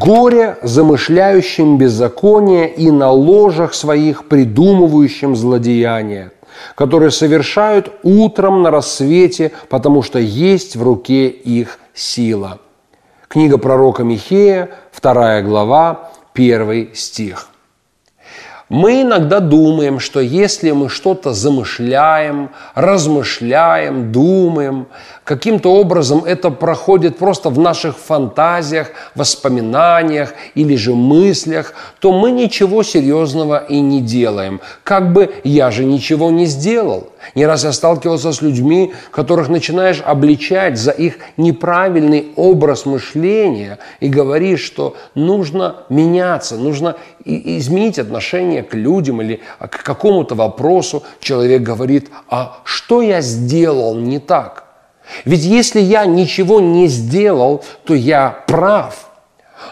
Горе 0.00 0.56
замышляющим 0.62 1.76
беззаконие 1.76 2.72
и 2.72 2.90
на 2.90 3.10
ложах 3.10 3.74
своих 3.74 4.28
придумывающим 4.28 5.36
злодеяния, 5.36 6.32
которые 6.74 7.10
совершают 7.10 7.92
утром 8.02 8.62
на 8.62 8.70
рассвете, 8.70 9.52
потому 9.68 10.02
что 10.02 10.18
есть 10.18 10.74
в 10.74 10.82
руке 10.82 11.28
их 11.28 11.78
сила. 11.92 12.60
Книга 13.28 13.58
пророка 13.58 14.02
Михея, 14.02 14.70
2 14.98 15.42
глава, 15.42 16.10
1 16.32 16.94
стих. 16.94 17.48
Мы 18.70 19.02
иногда 19.02 19.40
думаем, 19.40 19.98
что 19.98 20.20
если 20.20 20.70
мы 20.70 20.88
что-то 20.88 21.32
замышляем, 21.32 22.50
размышляем, 22.76 24.12
думаем, 24.12 24.86
каким-то 25.24 25.72
образом 25.74 26.22
это 26.24 26.50
проходит 26.50 27.18
просто 27.18 27.50
в 27.50 27.58
наших 27.58 27.98
фантазиях, 27.98 28.92
воспоминаниях 29.16 30.34
или 30.54 30.76
же 30.76 30.94
мыслях, 30.94 31.74
то 31.98 32.12
мы 32.12 32.30
ничего 32.30 32.84
серьезного 32.84 33.58
и 33.58 33.80
не 33.80 34.00
делаем. 34.00 34.60
Как 34.84 35.12
бы 35.12 35.34
я 35.42 35.72
же 35.72 35.84
ничего 35.84 36.30
не 36.30 36.46
сделал. 36.46 37.10
Не 37.34 37.46
раз 37.46 37.64
я 37.64 37.72
сталкивался 37.72 38.32
с 38.32 38.40
людьми, 38.40 38.92
которых 39.10 39.48
начинаешь 39.48 40.00
обличать 40.04 40.78
за 40.78 40.92
их 40.92 41.18
неправильный 41.36 42.28
образ 42.36 42.86
мышления 42.86 43.78
и 43.98 44.08
говоришь, 44.08 44.62
что 44.62 44.96
нужно 45.14 45.84
меняться, 45.88 46.56
нужно 46.56 46.96
изменить 47.24 47.98
отношение 47.98 48.59
к 48.62 48.74
людям 48.74 49.22
или 49.22 49.40
к 49.58 49.82
какому-то 49.82 50.34
вопросу. 50.34 51.02
Человек 51.20 51.62
говорит, 51.62 52.10
а 52.28 52.60
что 52.64 53.02
я 53.02 53.20
сделал 53.20 53.94
не 53.96 54.18
так? 54.18 54.64
Ведь 55.24 55.42
если 55.42 55.80
я 55.80 56.06
ничего 56.06 56.60
не 56.60 56.86
сделал, 56.86 57.64
то 57.84 57.94
я 57.94 58.44
прав– 58.46 59.06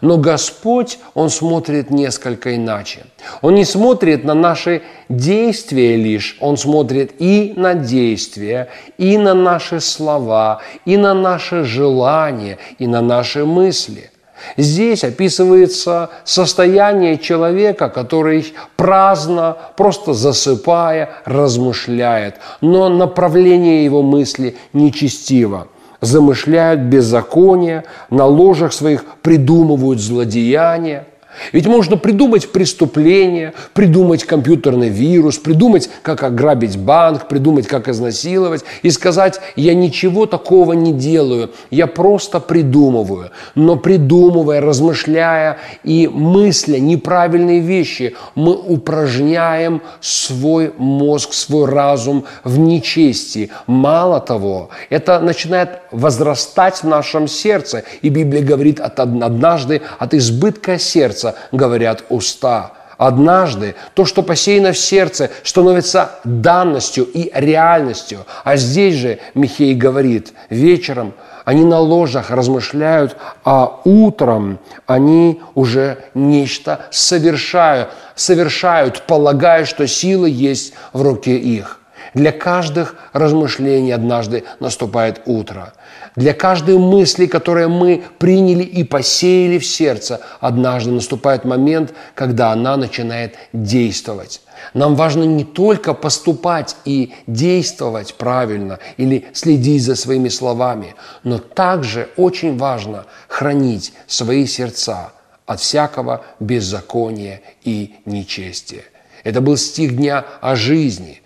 но 0.00 0.18
Господь, 0.18 0.98
Он 1.14 1.30
смотрит 1.30 1.90
несколько 1.90 2.56
иначе. 2.56 3.06
Он 3.40 3.54
не 3.54 3.64
смотрит 3.64 4.24
на 4.24 4.34
наши 4.34 4.82
действия 5.08 5.96
лишь, 5.96 6.36
Он 6.40 6.56
смотрит 6.56 7.14
и 7.18 7.54
на 7.56 7.74
действия, 7.74 8.68
и 8.98 9.16
на 9.18 9.34
наши 9.34 9.80
слова, 9.80 10.60
и 10.84 10.96
на 10.96 11.14
наши 11.14 11.64
желания, 11.64 12.58
и 12.78 12.86
на 12.86 13.00
наши 13.00 13.44
мысли. 13.44 14.10
Здесь 14.56 15.04
описывается 15.04 16.10
состояние 16.24 17.18
человека, 17.18 17.88
который 17.88 18.54
праздно, 18.76 19.56
просто 19.76 20.12
засыпая, 20.12 21.10
размышляет, 21.24 22.36
но 22.60 22.88
направление 22.88 23.84
его 23.84 24.02
мысли 24.02 24.56
нечестиво– 24.72 25.68
замышляют 26.02 26.80
беззаконие, 26.80 27.84
на 28.10 28.26
ложах 28.26 28.72
своих 28.72 29.04
придумывают 29.22 30.00
злодеяния– 30.00 31.06
ведь 31.52 31.66
можно 31.66 31.96
придумать 31.96 32.52
преступление, 32.52 33.52
придумать 33.72 34.24
компьютерный 34.24 34.88
вирус, 34.88 35.38
придумать, 35.38 35.88
как 36.02 36.22
ограбить 36.22 36.78
банк, 36.78 37.28
придумать, 37.28 37.66
как 37.66 37.88
изнасиловать 37.88 38.64
и 38.82 38.90
сказать, 38.90 39.40
я 39.56 39.74
ничего 39.74 40.26
такого 40.26 40.72
не 40.72 40.92
делаю, 40.92 41.50
я 41.70 41.86
просто 41.86 42.40
придумываю. 42.40 43.30
Но 43.54 43.76
придумывая, 43.76 44.60
размышляя 44.60 45.58
и 45.84 46.08
мысля 46.08 46.78
неправильные 46.78 47.60
вещи, 47.60 48.14
мы 48.34 48.54
упражняем 48.54 49.82
свой 50.00 50.72
мозг, 50.76 51.32
свой 51.32 51.68
разум 51.68 52.24
в 52.44 52.58
нечестии. 52.58 53.50
Мало 53.66 54.20
того, 54.20 54.70
это 54.90 55.20
начинает 55.20 55.80
возрастать 55.90 56.82
в 56.82 56.84
нашем 56.84 57.28
сердце. 57.28 57.84
И 58.02 58.08
Библия 58.08 58.42
говорит, 58.42 58.80
от 58.80 59.00
однажды 59.00 59.82
от 59.98 60.14
избытка 60.14 60.78
сердца 60.78 61.25
сердца 61.26 61.34
говорят 61.52 62.04
уста. 62.08 62.72
Однажды 62.98 63.74
то, 63.94 64.06
что 64.06 64.22
посеяно 64.22 64.72
в 64.72 64.78
сердце, 64.78 65.30
становится 65.42 66.12
данностью 66.24 67.04
и 67.04 67.30
реальностью. 67.34 68.24
А 68.42 68.56
здесь 68.56 68.94
же 68.94 69.18
Михей 69.34 69.74
говорит, 69.74 70.32
вечером 70.48 71.12
они 71.44 71.64
на 71.64 71.78
ложах 71.78 72.30
размышляют, 72.30 73.16
а 73.44 73.80
утром 73.84 74.58
они 74.86 75.42
уже 75.54 75.98
нечто 76.14 76.86
совершают, 76.90 77.90
совершают, 78.14 79.02
полагая, 79.06 79.66
что 79.66 79.86
сила 79.86 80.26
есть 80.26 80.72
в 80.94 81.02
руке 81.02 81.36
их. 81.36 81.80
Для 82.14 82.32
каждых 82.32 82.96
размышлений 83.12 83.92
однажды 83.92 84.44
наступает 84.60 85.22
утро. 85.26 85.72
Для 86.14 86.32
каждой 86.32 86.78
мысли, 86.78 87.26
которую 87.26 87.68
мы 87.68 88.02
приняли 88.18 88.62
и 88.62 88.84
посеяли 88.84 89.58
в 89.58 89.66
сердце, 89.66 90.20
однажды 90.40 90.90
наступает 90.90 91.44
момент, 91.44 91.92
когда 92.14 92.52
она 92.52 92.76
начинает 92.76 93.34
действовать. 93.52 94.40
Нам 94.72 94.94
важно 94.94 95.24
не 95.24 95.44
только 95.44 95.92
поступать 95.92 96.76
и 96.84 97.12
действовать 97.26 98.14
правильно 98.14 98.78
или 98.96 99.26
следить 99.34 99.82
за 99.82 99.94
своими 99.96 100.28
словами, 100.28 100.94
но 101.22 101.38
также 101.38 102.08
очень 102.16 102.56
важно 102.56 103.04
хранить 103.28 103.92
свои 104.06 104.46
сердца 104.46 105.12
от 105.44 105.60
всякого 105.60 106.24
беззакония 106.40 107.42
и 107.62 107.96
нечестия. 108.06 108.84
Это 109.22 109.40
был 109.40 109.56
стих 109.56 109.96
дня 109.96 110.24
о 110.40 110.56
жизни 110.56 111.20